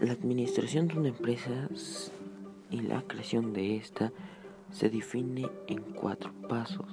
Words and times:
La 0.00 0.12
administración 0.12 0.88
de 0.88 0.98
una 0.98 1.08
empresa 1.08 1.70
y 2.70 2.82
la 2.82 3.00
creación 3.02 3.54
de 3.54 3.76
esta 3.76 4.12
se 4.70 4.90
define 4.90 5.48
en 5.68 5.80
cuatro 5.80 6.32
pasos. 6.50 6.86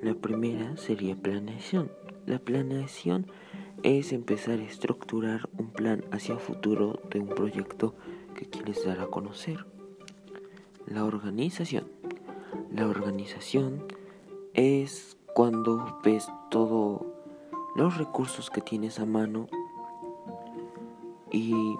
La 0.00 0.14
primera 0.14 0.78
sería 0.78 1.14
planeación. 1.16 1.92
La 2.24 2.38
planeación 2.38 3.26
es 3.82 4.12
empezar 4.12 4.58
a 4.58 4.64
estructurar 4.64 5.50
un 5.58 5.68
plan 5.70 6.02
hacia 6.12 6.32
el 6.32 6.40
futuro 6.40 6.98
de 7.10 7.20
un 7.20 7.28
proyecto 7.28 7.94
que 8.34 8.46
quieres 8.46 8.82
dar 8.86 9.00
a 9.00 9.08
conocer. 9.08 9.66
La 10.86 11.04
organización. 11.04 11.84
La 12.72 12.86
organización 12.88 13.84
es 14.54 15.18
cuando 15.34 16.00
ves 16.02 16.26
todos 16.50 17.02
los 17.76 17.98
recursos 17.98 18.48
que 18.48 18.62
tienes 18.62 18.98
a 18.98 19.04
mano 19.04 19.46
y 21.30 21.76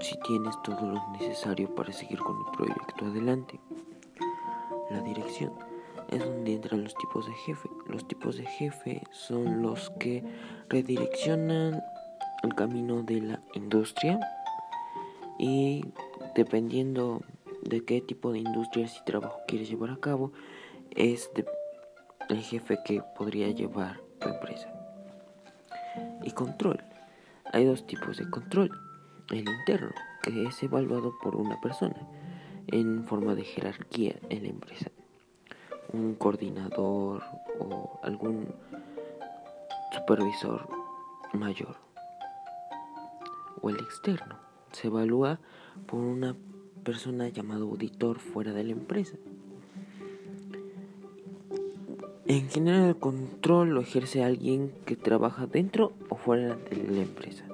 si 0.00 0.18
tienes 0.20 0.60
todo 0.62 0.92
lo 0.92 1.08
necesario 1.12 1.74
para 1.74 1.92
seguir 1.92 2.18
con 2.18 2.36
el 2.38 2.52
proyecto 2.56 3.06
adelante. 3.06 3.60
La 4.90 5.00
dirección 5.00 5.52
es 6.08 6.24
donde 6.24 6.54
entran 6.54 6.84
los 6.84 6.94
tipos 6.94 7.26
de 7.26 7.32
jefe. 7.32 7.68
Los 7.88 8.06
tipos 8.06 8.36
de 8.36 8.46
jefe 8.46 9.02
son 9.10 9.62
los 9.62 9.90
que 9.98 10.24
redireccionan 10.68 11.82
el 12.42 12.54
camino 12.54 13.02
de 13.02 13.20
la 13.20 13.42
industria 13.54 14.20
y 15.38 15.84
dependiendo 16.34 17.22
de 17.62 17.84
qué 17.84 18.00
tipo 18.00 18.32
de 18.32 18.38
industria 18.38 18.86
y 18.86 19.04
trabajo 19.04 19.40
quieres 19.46 19.68
llevar 19.68 19.90
a 19.90 19.96
cabo, 19.96 20.32
es 20.94 21.30
el 22.28 22.40
jefe 22.40 22.78
que 22.84 23.02
podría 23.16 23.50
llevar 23.50 24.00
tu 24.20 24.28
empresa. 24.28 24.72
Y 26.22 26.30
control. 26.30 26.82
Hay 27.52 27.64
dos 27.64 27.86
tipos 27.86 28.18
de 28.18 28.28
control. 28.28 28.70
El 29.30 29.48
interno, 29.48 29.90
que 30.22 30.44
es 30.44 30.62
evaluado 30.62 31.14
por 31.22 31.36
una 31.36 31.58
persona 31.60 31.96
en 32.66 33.06
forma 33.06 33.34
de 33.34 33.44
jerarquía 33.44 34.16
en 34.28 34.42
la 34.42 34.48
empresa. 34.48 34.90
Un 35.92 36.14
coordinador 36.14 37.22
o 37.58 37.98
algún 38.02 38.54
supervisor 39.92 40.68
mayor. 41.32 41.76
O 43.62 43.70
el 43.70 43.76
externo. 43.76 44.36
Se 44.72 44.88
evalúa 44.88 45.40
por 45.86 46.00
una 46.00 46.36
persona 46.84 47.28
llamada 47.28 47.62
auditor 47.62 48.18
fuera 48.18 48.52
de 48.52 48.64
la 48.64 48.72
empresa. 48.72 49.16
En 52.28 52.50
general 52.50 52.90
el 52.90 52.96
control 52.96 53.70
lo 53.70 53.80
ejerce 53.80 54.22
alguien 54.22 54.70
que 54.84 54.96
trabaja 54.96 55.46
dentro 55.46 55.92
o 56.10 56.16
fuera 56.16 56.56
de 56.56 56.94
la 56.94 57.00
empresa. 57.00 57.44